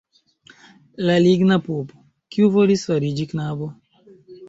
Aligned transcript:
La 1.09 1.17
ligna 1.27 1.59
pupo, 1.69 2.01
kiu 2.35 2.51
volis 2.59 2.89
fariĝi 2.91 3.33
knabo? 3.37 3.73